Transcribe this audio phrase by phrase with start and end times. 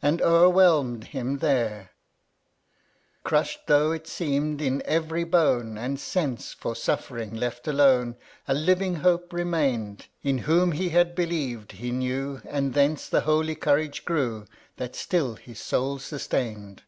[0.00, 1.90] And overwhelm'd him there
[3.24, 3.24] 20.
[3.24, 8.16] Crush'd though, it seem'd, in every bone, And sense for suffering left alone,
[8.48, 13.54] A living hope remain'd; In whom he had believed he knew, And thence the holy
[13.54, 14.46] courage grew
[14.78, 16.84] That still his soul sustain'd.